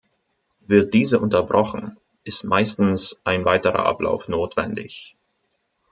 Wird 0.65 0.95
diese 0.95 1.19
unterbrochen, 1.19 1.95
ist 2.23 2.43
meistens 2.43 3.21
ein 3.23 3.45
weiterer 3.45 3.85
Ablauf 3.85 4.29
notwendig. 4.29 5.15